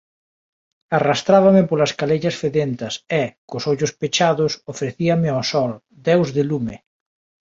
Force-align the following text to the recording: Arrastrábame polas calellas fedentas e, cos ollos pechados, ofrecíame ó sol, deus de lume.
Arrastrábame 0.97 1.61
polas 1.69 1.91
calellas 1.99 2.37
fedentas 2.43 2.93
e, 3.21 3.23
cos 3.49 3.63
ollos 3.71 3.91
pechados, 4.01 4.51
ofrecíame 4.73 5.29
ó 5.39 5.41
sol, 5.51 5.71
deus 6.07 6.29
de 6.35 6.43
lume. 6.49 6.77